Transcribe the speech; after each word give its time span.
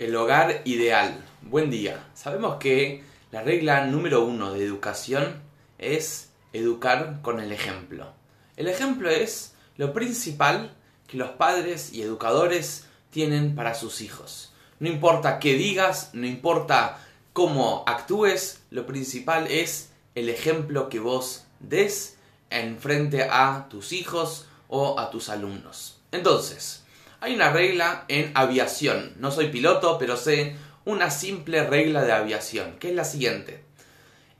El 0.00 0.16
hogar 0.16 0.62
ideal. 0.64 1.22
Buen 1.42 1.68
día. 1.68 2.08
Sabemos 2.14 2.56
que 2.56 3.04
la 3.30 3.42
regla 3.42 3.84
número 3.84 4.24
uno 4.24 4.54
de 4.54 4.64
educación 4.64 5.42
es 5.76 6.30
educar 6.54 7.18
con 7.20 7.38
el 7.38 7.52
ejemplo. 7.52 8.10
El 8.56 8.68
ejemplo 8.68 9.10
es 9.10 9.52
lo 9.76 9.92
principal 9.92 10.74
que 11.06 11.18
los 11.18 11.32
padres 11.32 11.92
y 11.92 12.00
educadores 12.00 12.86
tienen 13.10 13.54
para 13.54 13.74
sus 13.74 14.00
hijos. 14.00 14.54
No 14.78 14.88
importa 14.88 15.38
qué 15.38 15.52
digas, 15.52 16.14
no 16.14 16.26
importa 16.26 16.98
cómo 17.34 17.84
actúes, 17.86 18.62
lo 18.70 18.86
principal 18.86 19.48
es 19.48 19.90
el 20.14 20.30
ejemplo 20.30 20.88
que 20.88 20.98
vos 20.98 21.44
des 21.58 22.16
en 22.48 22.78
frente 22.78 23.24
a 23.24 23.66
tus 23.68 23.92
hijos 23.92 24.46
o 24.66 24.98
a 24.98 25.10
tus 25.10 25.28
alumnos. 25.28 26.00
Entonces, 26.10 26.84
hay 27.20 27.34
una 27.34 27.50
regla 27.52 28.04
en 28.08 28.32
aviación. 28.34 29.14
No 29.18 29.30
soy 29.30 29.48
piloto, 29.48 29.98
pero 29.98 30.16
sé 30.16 30.56
una 30.84 31.10
simple 31.10 31.66
regla 31.66 32.02
de 32.02 32.12
aviación, 32.12 32.78
que 32.78 32.90
es 32.90 32.94
la 32.94 33.04
siguiente. 33.04 33.62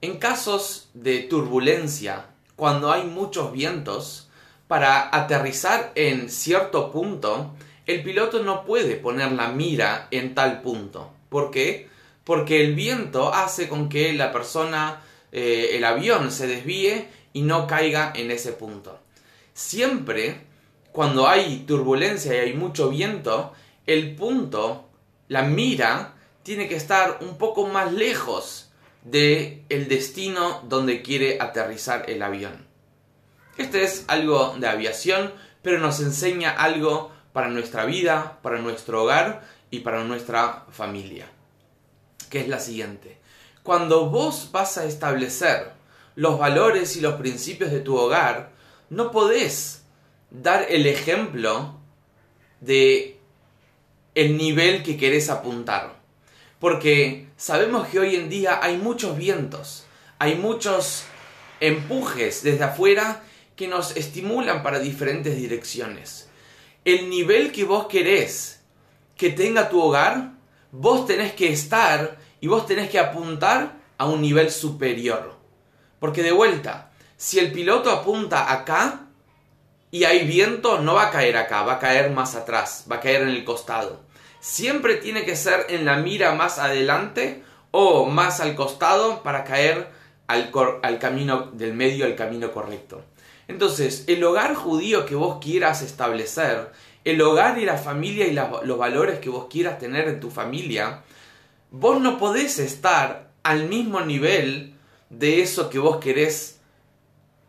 En 0.01 0.19
casos 0.19 0.89
de 0.95 1.21
turbulencia, 1.21 2.27
cuando 2.57 2.91
hay 2.91 3.05
muchos 3.05 3.53
vientos, 3.53 4.29
para 4.67 5.15
aterrizar 5.15 5.93
en 5.95 6.31
cierto 6.31 6.91
punto, 6.91 7.55
el 7.87 8.03
piloto 8.03 8.43
no 8.43 8.65
puede 8.65 8.97
poner 8.97 9.33
la 9.33 9.49
mira 9.49 10.09
en 10.11 10.35
tal 10.35 10.63
punto. 10.63 11.13
¿Por 11.29 11.51
qué? 11.51 11.89
Porque 12.25 12.65
el 12.65 12.75
viento 12.75 13.35
hace 13.35 13.69
con 13.69 13.89
que 13.89 14.13
la 14.13 14.33
persona, 14.33 15.03
eh, 15.33 15.71
el 15.73 15.85
avión 15.85 16.31
se 16.31 16.47
desvíe 16.47 17.09
y 17.33 17.43
no 17.43 17.67
caiga 17.67 18.13
en 18.15 18.31
ese 18.31 18.53
punto. 18.53 18.99
Siempre 19.53 20.41
cuando 20.93 21.29
hay 21.29 21.65
turbulencia 21.67 22.35
y 22.35 22.39
hay 22.39 22.53
mucho 22.55 22.89
viento, 22.89 23.53
el 23.87 24.15
punto, 24.17 24.89
la 25.29 25.43
mira, 25.43 26.15
tiene 26.43 26.69
que 26.69 26.77
estar 26.77 27.19
un 27.21 27.39
poco 27.39 27.67
más 27.67 27.93
lejos 27.93 28.71
del 29.05 29.65
el 29.69 29.89
destino 29.89 30.63
donde 30.69 31.03
quiere 31.03 31.39
aterrizar 31.41 32.09
el 32.11 32.23
avión. 32.23 32.67
Este 33.57 33.85
es 33.85 34.05
algo 34.09 34.57
de 34.59 34.69
aviación, 34.69 35.33
pero 35.63 35.79
nos 35.79 36.01
enseña 36.01 36.51
algo 36.51 37.13
para 37.33 37.49
nuestra 37.49 37.85
vida, 37.85 38.39
para 38.43 38.59
nuestro 38.59 39.05
hogar 39.05 39.43
y 39.71 39.81
para 39.81 40.05
nuestra 40.05 40.67
familia. 40.71 41.27
Que 42.29 42.41
es 42.41 42.49
la 42.49 42.59
siguiente. 42.59 43.19
Cuando 43.63 44.09
vos 44.09 44.49
vas 44.53 44.79
a 44.79 44.85
establecer 44.85 45.73
los 46.15 46.39
valores 46.39 46.97
y 46.97 47.01
los 47.01 47.15
principios 47.15 47.71
de 47.71 47.81
tu 47.81 47.97
hogar, 47.97 48.51
no 48.89 49.11
podés 49.11 49.80
dar 50.31 50.67
el 50.69 50.87
ejemplo 50.87 51.79
de 52.61 53.19
el 54.15 54.37
nivel 54.37 54.83
que 54.83 54.97
querés 54.97 55.31
apuntar. 55.31 55.99
Porque 56.59 57.29
sabemos 57.37 57.89
que 57.89 58.01
hoy 58.01 58.17
en 58.17 58.29
día 58.29 58.61
hay 58.63 58.77
muchos 58.77 59.17
vientos, 59.17 59.87
hay 60.19 60.35
muchos 60.35 61.05
empujes 61.61 62.43
desde 62.43 62.65
afuera 62.65 63.23
que 63.57 63.69
nos 63.69 63.97
estimulan 63.97 64.63
para 64.63 64.79
diferentes 64.79 65.37
direcciones. 65.37 66.29
El 66.85 67.11
nivel 67.11 67.53
que 67.53 67.65
vos 67.65 67.87
querés 67.87 68.61
que 69.17 69.31
tenga 69.31 69.69
tu 69.69 69.81
hogar, 69.83 70.33
vos 70.73 71.07
tenés 71.07 71.33
que 71.33 71.53
estar 71.53 72.19
y 72.41 72.47
vos 72.47 72.67
tenés 72.67 72.89
que 72.89 72.99
apuntar 72.99 73.79
a 73.99 74.07
un 74.07 74.23
nivel 74.23 74.51
superior. 74.51 75.37
Porque 75.99 76.23
de 76.23 76.33
vuelta, 76.33 76.91
si 77.19 77.39
el 77.39 77.53
piloto 77.53 77.91
apunta 77.91 78.51
acá, 78.51 79.10
y 79.91 80.05
hay 80.05 80.27
viento, 80.27 80.81
no 80.81 80.95
va 80.95 81.09
a 81.09 81.11
caer 81.11 81.37
acá, 81.37 81.63
va 81.63 81.75
a 81.75 81.79
caer 81.79 82.11
más 82.11 82.37
atrás, 82.37 82.85
va 82.91 82.97
a 82.97 83.01
caer 83.01 83.23
en 83.23 83.31
el 83.31 83.45
costado. 83.45 84.01
Siempre 84.41 84.97
tiene 84.97 85.25
que 85.25 85.37
ser 85.37 85.67
en 85.69 85.85
la 85.85 85.97
mira 85.97 86.35
más 86.35 86.59
adelante 86.59 87.43
o 87.73 88.07
más 88.07 88.41
al 88.41 88.55
costado 88.55 89.23
para 89.23 89.45
caer 89.45 89.89
al, 90.29 90.51
al 90.83 90.99
camino 90.99 91.51
del 91.53 91.75
medio, 91.75 92.07
al 92.07 92.15
camino 92.15 92.53
correcto. 92.53 93.03
Entonces, 93.49 94.05
el 94.07 94.23
hogar 94.23 94.55
judío 94.55 95.07
que 95.07 95.17
vos 95.17 95.39
quieras 95.43 95.83
establecer, 95.83 96.71
el 97.05 97.21
hogar 97.21 97.59
y 97.59 97.65
la 97.65 97.77
familia 97.77 98.29
y 98.29 98.33
los 98.33 98.79
valores 98.79 99.19
que 99.19 99.29
vos 99.29 99.47
quieras 99.51 99.81
tener 99.81 100.09
en 100.09 100.21
tu 100.21 100.31
familia, 100.31 101.03
vos 101.73 102.01
no 102.01 102.17
podés 102.17 102.61
estar 102.61 103.31
al 103.43 103.69
mismo 103.69 104.01
nivel 104.03 104.75
de 105.09 105.43
eso 105.43 105.69
que 105.69 105.81
vos 105.81 105.97
querés 105.97 106.61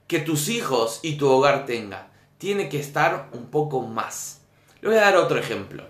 que 0.07 0.19
tus 0.19 0.49
hijos 0.49 0.99
y 1.03 1.17
tu 1.17 1.29
hogar 1.29 1.65
tengan 1.65 2.10
tiene 2.41 2.69
que 2.69 2.79
estar 2.79 3.29
un 3.33 3.51
poco 3.51 3.81
más. 3.81 4.41
Le 4.81 4.89
voy 4.89 4.97
a 4.97 5.01
dar 5.01 5.17
otro 5.17 5.37
ejemplo. 5.37 5.87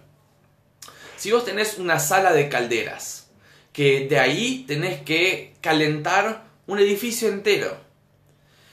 Si 1.16 1.32
vos 1.32 1.46
tenés 1.46 1.78
una 1.78 1.98
sala 1.98 2.34
de 2.34 2.50
calderas, 2.50 3.30
que 3.72 4.10
de 4.10 4.20
ahí 4.20 4.66
tenés 4.68 5.02
que 5.02 5.54
calentar 5.62 6.44
un 6.68 6.78
edificio 6.80 7.30
entero. 7.30 7.78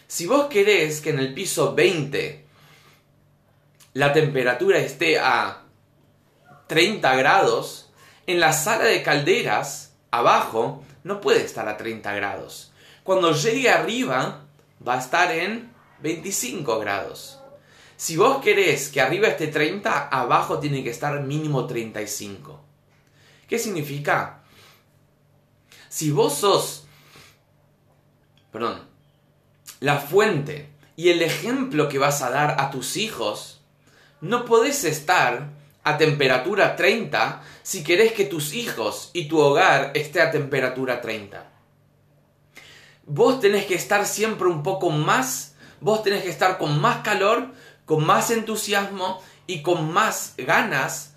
Si 0.09 0.27
vos 0.27 0.47
querés 0.47 1.01
que 1.01 1.11
en 1.11 1.21
el 1.21 1.33
piso 1.35 1.77
20 1.77 2.45
la 3.93 4.13
temperatura 4.13 4.79
esté 4.79 5.21
a 5.21 5.63
30 6.67 7.15
grados, 7.15 7.93
en 8.27 8.41
la 8.41 8.55
sala 8.55 8.87
de 8.87 9.05
calderas, 9.05 9.93
abajo, 10.11 10.83
no 11.05 11.21
puede 11.21 11.45
estar 11.45 11.69
a 11.69 11.77
30 11.77 12.13
grados. 12.15 12.73
Cuando 13.05 13.33
llegue 13.35 13.71
arriba, 13.71 14.47
va 14.87 14.95
a 14.95 14.99
estar 14.99 15.31
en 15.31 15.73
25 16.01 16.81
grados. 16.81 17.38
Si 17.99 18.17
vos 18.17 18.41
querés 18.41 18.91
que 18.91 19.01
arriba 19.01 19.27
esté 19.27 19.49
30, 19.49 20.07
abajo 20.07 20.61
tiene 20.61 20.85
que 20.85 20.91
estar 20.91 21.21
mínimo 21.21 21.67
35. 21.67 22.61
¿Qué 23.49 23.59
significa? 23.59 24.45
Si 25.89 26.13
vos 26.13 26.35
sos, 26.35 26.87
perdón, 28.53 28.85
la 29.81 29.99
fuente 29.99 30.69
y 30.95 31.09
el 31.09 31.23
ejemplo 31.23 31.89
que 31.89 31.99
vas 31.99 32.23
a 32.23 32.31
dar 32.31 32.61
a 32.61 32.71
tus 32.71 32.97
hijos, 32.97 33.63
no 34.21 34.45
podés 34.45 34.85
estar 34.85 35.49
a 35.83 35.99
temperatura 35.99 36.77
30 36.77 37.43
si 37.65 37.83
querés 37.83 38.13
que 38.13 38.27
tus 38.27 38.55
hijos 38.55 39.11
y 39.13 39.27
tu 39.27 39.41
hogar 39.41 39.91
esté 39.95 40.23
a 40.23 40.31
temperatura 40.31 41.01
30. 41.01 41.51
Vos 43.07 43.41
tenés 43.41 43.67
que 43.67 43.75
estar 43.75 44.07
siempre 44.07 44.47
un 44.47 44.63
poco 44.63 44.91
más, 44.91 45.57
vos 45.81 46.05
tenés 46.05 46.23
que 46.23 46.31
estar 46.31 46.59
con 46.59 46.81
más 46.81 46.99
calor 46.99 47.58
con 47.89 48.05
más 48.05 48.31
entusiasmo 48.31 49.23
y 49.47 49.63
con 49.63 49.91
más 49.91 50.35
ganas. 50.37 51.15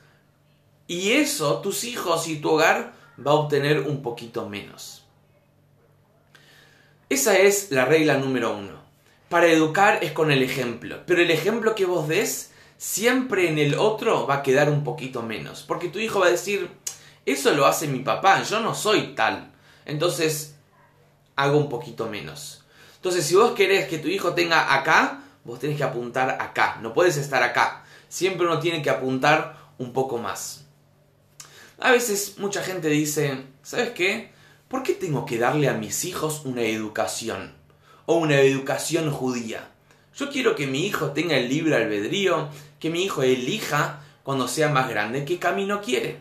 Y 0.88 1.12
eso 1.12 1.60
tus 1.60 1.84
hijos 1.84 2.30
y 2.30 2.38
tu 2.38 2.52
hogar 2.52 2.94
va 3.20 3.32
a 3.32 3.36
obtener 3.36 3.82
un 3.82 4.02
poquito 4.02 4.48
menos. 4.48 5.04
Esa 7.10 7.38
es 7.38 7.72
la 7.72 7.84
regla 7.84 8.18
número 8.18 8.56
uno. 8.56 8.80
Para 9.28 9.48
educar 9.48 10.00
es 10.02 10.14
con 10.14 10.32
el 10.32 10.42
ejemplo, 10.44 11.02
pero 11.06 11.22
el 11.22 11.30
ejemplo 11.30 11.76
que 11.76 11.86
vos 11.86 12.08
des 12.08 12.52
siempre 12.78 13.50
en 13.50 13.60
el 13.60 13.76
otro 13.76 14.26
va 14.26 14.36
a 14.36 14.44
quedar 14.44 14.70
un 14.70 14.86
poquito 14.86 15.22
menos, 15.22 15.64
porque 15.68 15.90
tu 15.90 16.00
hijo 16.00 16.22
va 16.22 16.28
a 16.28 16.32
decir, 16.32 16.70
eso 17.26 17.54
lo 17.54 17.66
hace 17.66 17.88
mi 17.88 18.00
papá, 18.00 18.44
yo 18.44 18.62
no 18.62 18.76
soy 18.76 19.14
tal, 19.14 19.52
entonces 19.86 20.56
hago 21.36 21.58
un 21.58 21.70
poquito 21.70 22.08
menos. 22.08 22.64
Entonces 22.96 23.26
si 23.26 23.36
vos 23.36 23.52
querés 23.52 23.88
que 23.88 24.00
tu 24.00 24.08
hijo 24.08 24.34
tenga 24.34 24.74
acá, 24.74 25.21
vos 25.44 25.60
tenés 25.60 25.78
que 25.78 25.84
apuntar 25.84 26.38
acá, 26.42 26.80
no 26.82 26.94
puedes 26.94 27.18
estar 27.18 27.44
acá. 27.44 27.84
Siempre 28.10 28.46
uno 28.46 28.60
tiene 28.60 28.82
que 28.82 28.90
apuntar 28.90 29.58
un 29.78 29.94
poco 29.94 30.18
más. 30.18 30.66
A 31.80 31.92
veces 31.92 32.36
mucha 32.38 32.62
gente 32.62 32.90
dice, 32.90 33.46
¿sabes 33.64 33.92
qué? 33.92 34.32
¿Por 34.68 34.84
qué 34.84 34.94
tengo 34.94 35.26
que 35.26 35.38
darle 35.38 35.68
a 35.68 35.74
mis 35.74 36.06
hijos 36.06 36.44
una 36.46 36.62
educación? 36.62 37.54
O 38.06 38.16
una 38.16 38.40
educación 38.42 39.12
judía. 39.12 39.70
Yo 40.16 40.30
quiero 40.30 40.56
que 40.56 40.68
mi 40.68 40.86
hijo 40.86 41.12
tenga 41.12 41.38
el 41.38 41.50
libre 41.50 41.76
albedrío, 41.76 42.50
que 42.80 42.90
mi 42.90 43.04
hijo 43.04 43.24
elija 43.24 44.02
cuando 44.24 44.48
sea 44.48 44.70
más 44.70 44.90
grande 44.90 45.26
qué 45.26 45.40
camino 45.40 45.82
quiere. 45.82 46.20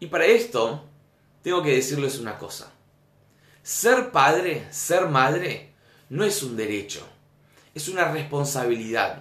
Y 0.00 0.06
para 0.06 0.24
esto, 0.24 0.84
tengo 1.42 1.62
que 1.62 1.74
decirles 1.74 2.18
una 2.18 2.38
cosa. 2.38 2.72
Ser 3.62 4.10
padre, 4.10 4.66
ser 4.70 5.06
madre, 5.06 5.72
no 6.08 6.24
es 6.24 6.42
un 6.42 6.56
derecho 6.56 7.06
es 7.74 7.88
una 7.88 8.10
responsabilidad. 8.10 9.18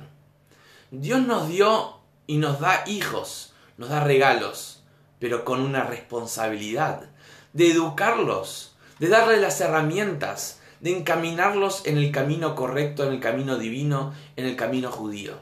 Dios 0.91 1.21
nos 1.21 1.47
dio 1.47 1.97
y 2.27 2.37
nos 2.37 2.59
da 2.59 2.83
hijos, 2.85 3.53
nos 3.77 3.89
da 3.89 4.03
regalos, 4.03 4.83
pero 5.19 5.45
con 5.45 5.61
una 5.61 5.83
responsabilidad 5.83 7.09
de 7.53 7.71
educarlos, 7.71 8.75
de 8.99 9.07
darles 9.07 9.41
las 9.41 9.61
herramientas, 9.61 10.59
de 10.79 10.97
encaminarlos 10.97 11.85
en 11.85 11.97
el 11.97 12.11
camino 12.11 12.55
correcto, 12.55 13.05
en 13.05 13.13
el 13.13 13.19
camino 13.19 13.57
divino, 13.57 14.13
en 14.35 14.45
el 14.45 14.55
camino 14.55 14.91
judío. 14.91 15.35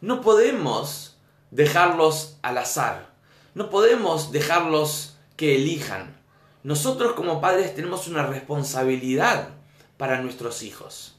No 0.00 0.20
podemos 0.20 1.16
dejarlos 1.50 2.38
al 2.42 2.58
azar, 2.58 3.10
no 3.54 3.70
podemos 3.70 4.32
dejarlos 4.32 5.16
que 5.36 5.56
elijan. 5.56 6.16
Nosotros 6.62 7.12
como 7.12 7.40
padres 7.40 7.74
tenemos 7.74 8.08
una 8.08 8.26
responsabilidad 8.26 9.50
para 9.96 10.20
nuestros 10.20 10.62
hijos. 10.62 11.16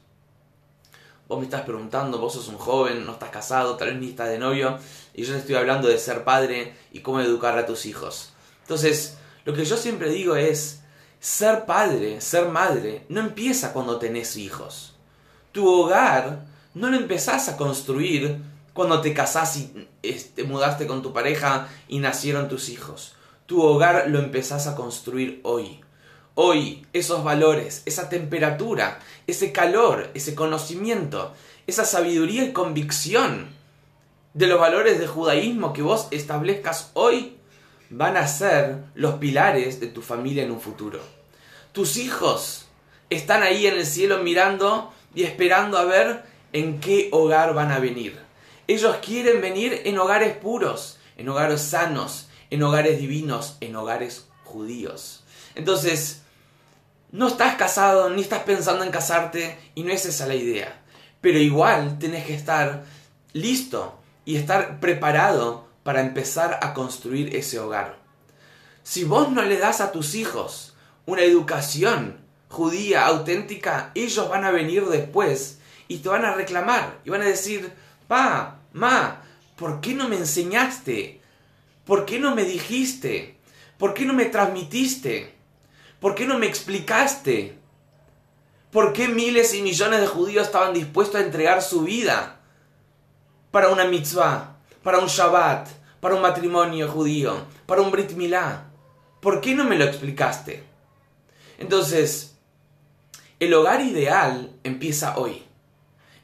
Vos 1.28 1.38
me 1.38 1.44
estás 1.44 1.62
preguntando, 1.62 2.18
vos 2.18 2.34
sos 2.34 2.48
un 2.48 2.58
joven, 2.58 3.04
no 3.04 3.12
estás 3.12 3.30
casado, 3.30 3.76
tal 3.76 3.88
vez 3.88 3.98
ni 3.98 4.10
estás 4.10 4.28
de 4.28 4.38
novio, 4.38 4.78
y 5.14 5.24
yo 5.24 5.32
te 5.32 5.40
estoy 5.40 5.56
hablando 5.56 5.88
de 5.88 5.98
ser 5.98 6.24
padre 6.24 6.74
y 6.92 7.00
cómo 7.00 7.20
educar 7.20 7.58
a 7.58 7.66
tus 7.66 7.86
hijos. 7.86 8.32
Entonces, 8.62 9.16
lo 9.44 9.54
que 9.54 9.64
yo 9.64 9.76
siempre 9.76 10.10
digo 10.10 10.36
es, 10.36 10.80
ser 11.20 11.64
padre, 11.64 12.20
ser 12.20 12.48
madre, 12.48 13.04
no 13.08 13.20
empieza 13.20 13.72
cuando 13.72 13.98
tenés 13.98 14.36
hijos. 14.36 14.94
Tu 15.52 15.66
hogar 15.68 16.44
no 16.74 16.90
lo 16.90 16.96
empezás 16.96 17.48
a 17.48 17.56
construir 17.56 18.38
cuando 18.72 19.00
te 19.00 19.14
casás 19.14 19.56
y 19.56 19.64
te 19.66 19.88
este, 20.02 20.44
mudaste 20.44 20.86
con 20.86 21.02
tu 21.02 21.12
pareja 21.12 21.68
y 21.88 21.98
nacieron 21.98 22.48
tus 22.48 22.68
hijos. 22.68 23.14
Tu 23.46 23.62
hogar 23.62 24.08
lo 24.08 24.18
empezás 24.18 24.66
a 24.66 24.76
construir 24.76 25.40
hoy. 25.44 25.80
Hoy 26.38 26.84
esos 26.92 27.24
valores, 27.24 27.80
esa 27.86 28.10
temperatura, 28.10 28.98
ese 29.26 29.52
calor, 29.52 30.10
ese 30.12 30.34
conocimiento, 30.34 31.32
esa 31.66 31.86
sabiduría 31.86 32.44
y 32.44 32.52
convicción 32.52 33.48
de 34.34 34.46
los 34.46 34.60
valores 34.60 34.98
del 34.98 35.08
judaísmo 35.08 35.72
que 35.72 35.80
vos 35.80 36.08
establezcas 36.10 36.90
hoy 36.92 37.38
van 37.88 38.18
a 38.18 38.28
ser 38.28 38.80
los 38.94 39.14
pilares 39.14 39.80
de 39.80 39.86
tu 39.86 40.02
familia 40.02 40.42
en 40.42 40.50
un 40.50 40.60
futuro. 40.60 41.00
Tus 41.72 41.96
hijos 41.96 42.66
están 43.08 43.42
ahí 43.42 43.66
en 43.66 43.78
el 43.78 43.86
cielo 43.86 44.22
mirando 44.22 44.92
y 45.14 45.22
esperando 45.22 45.78
a 45.78 45.86
ver 45.86 46.22
en 46.52 46.80
qué 46.80 47.08
hogar 47.12 47.54
van 47.54 47.72
a 47.72 47.78
venir. 47.78 48.20
Ellos 48.66 48.96
quieren 48.96 49.40
venir 49.40 49.80
en 49.86 49.96
hogares 49.96 50.36
puros, 50.36 50.98
en 51.16 51.30
hogares 51.30 51.62
sanos, 51.62 52.28
en 52.50 52.62
hogares 52.62 52.98
divinos, 52.98 53.56
en 53.60 53.74
hogares 53.74 54.26
judíos. 54.44 55.22
Entonces, 55.54 56.24
no 57.12 57.28
estás 57.28 57.56
casado, 57.56 58.10
ni 58.10 58.22
estás 58.22 58.42
pensando 58.42 58.84
en 58.84 58.90
casarte, 58.90 59.58
y 59.74 59.82
no 59.82 59.92
es 59.92 60.06
esa 60.06 60.26
la 60.26 60.34
idea. 60.34 60.82
Pero 61.20 61.38
igual 61.38 61.98
tenés 61.98 62.26
que 62.26 62.34
estar 62.34 62.84
listo 63.32 63.98
y 64.24 64.36
estar 64.36 64.80
preparado 64.80 65.66
para 65.82 66.00
empezar 66.00 66.58
a 66.62 66.74
construir 66.74 67.34
ese 67.36 67.58
hogar. 67.58 67.98
Si 68.82 69.04
vos 69.04 69.30
no 69.30 69.42
le 69.42 69.58
das 69.58 69.80
a 69.80 69.92
tus 69.92 70.14
hijos 70.14 70.74
una 71.06 71.22
educación 71.22 72.18
judía 72.48 73.06
auténtica, 73.06 73.92
ellos 73.94 74.28
van 74.28 74.44
a 74.44 74.50
venir 74.50 74.84
después 74.86 75.58
y 75.88 75.98
te 75.98 76.08
van 76.08 76.24
a 76.24 76.34
reclamar 76.34 76.98
y 77.04 77.10
van 77.10 77.22
a 77.22 77.26
decir, 77.26 77.72
pa, 78.08 78.58
ma, 78.72 79.22
¿por 79.56 79.80
qué 79.80 79.94
no 79.94 80.08
me 80.08 80.16
enseñaste? 80.16 81.20
¿Por 81.84 82.04
qué 82.04 82.18
no 82.18 82.34
me 82.34 82.44
dijiste? 82.44 83.38
¿Por 83.78 83.94
qué 83.94 84.04
no 84.04 84.12
me 84.12 84.24
transmitiste? 84.24 85.35
¿Por 86.00 86.14
qué 86.14 86.26
no 86.26 86.38
me 86.38 86.46
explicaste? 86.46 87.58
¿Por 88.70 88.92
qué 88.92 89.08
miles 89.08 89.54
y 89.54 89.62
millones 89.62 90.00
de 90.00 90.06
judíos 90.06 90.46
estaban 90.46 90.74
dispuestos 90.74 91.20
a 91.20 91.24
entregar 91.24 91.62
su 91.62 91.82
vida 91.82 92.40
para 93.50 93.70
una 93.70 93.84
mitzvah, 93.84 94.56
para 94.82 94.98
un 94.98 95.06
Shabbat, 95.06 95.68
para 96.00 96.14
un 96.14 96.22
matrimonio 96.22 96.88
judío, 96.88 97.46
para 97.66 97.80
un 97.80 97.90
Brit 97.90 98.12
Milá? 98.12 98.64
¿Por 99.20 99.40
qué 99.40 99.54
no 99.54 99.64
me 99.64 99.76
lo 99.76 99.84
explicaste? 99.84 100.62
Entonces, 101.58 102.36
el 103.40 103.54
hogar 103.54 103.80
ideal 103.80 104.52
empieza 104.62 105.16
hoy. 105.16 105.42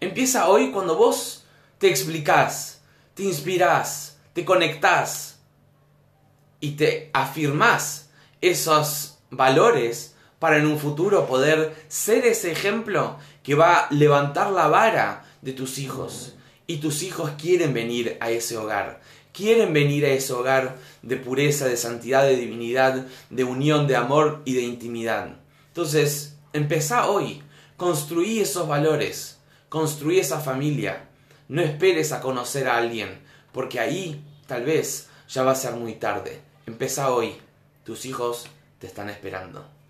Empieza 0.00 0.48
hoy 0.48 0.70
cuando 0.72 0.96
vos 0.96 1.44
te 1.78 1.88
explicás, 1.88 2.82
te 3.14 3.22
inspirás, 3.22 4.18
te 4.32 4.44
conectás 4.44 5.38
y 6.60 6.72
te 6.72 7.10
afirmás 7.12 8.10
esos 8.40 9.11
valores 9.32 10.14
para 10.38 10.58
en 10.58 10.66
un 10.66 10.78
futuro 10.78 11.26
poder 11.26 11.74
ser 11.88 12.26
ese 12.26 12.52
ejemplo 12.52 13.16
que 13.42 13.54
va 13.54 13.76
a 13.76 13.92
levantar 13.92 14.50
la 14.50 14.68
vara 14.68 15.24
de 15.40 15.52
tus 15.52 15.78
hijos. 15.78 16.34
Y 16.66 16.76
tus 16.76 17.02
hijos 17.02 17.32
quieren 17.40 17.74
venir 17.74 18.16
a 18.20 18.30
ese 18.30 18.56
hogar, 18.56 19.00
quieren 19.32 19.72
venir 19.72 20.04
a 20.04 20.10
ese 20.10 20.32
hogar 20.32 20.76
de 21.02 21.16
pureza, 21.16 21.66
de 21.66 21.76
santidad, 21.76 22.24
de 22.24 22.36
divinidad, 22.36 23.06
de 23.30 23.44
unión, 23.44 23.86
de 23.86 23.96
amor 23.96 24.42
y 24.44 24.54
de 24.54 24.62
intimidad. 24.62 25.36
Entonces, 25.68 26.36
empezá 26.52 27.08
hoy, 27.08 27.42
construí 27.76 28.40
esos 28.40 28.68
valores, 28.68 29.38
construí 29.68 30.18
esa 30.20 30.40
familia. 30.40 31.08
No 31.48 31.62
esperes 31.62 32.12
a 32.12 32.20
conocer 32.20 32.68
a 32.68 32.76
alguien, 32.76 33.20
porque 33.52 33.80
ahí 33.80 34.24
tal 34.46 34.64
vez 34.64 35.08
ya 35.28 35.42
va 35.42 35.52
a 35.52 35.56
ser 35.56 35.74
muy 35.74 35.94
tarde. 35.94 36.40
Empezá 36.66 37.10
hoy. 37.10 37.36
Tus 37.84 38.06
hijos 38.06 38.46
te 38.82 38.88
están 38.88 39.08
esperando. 39.10 39.81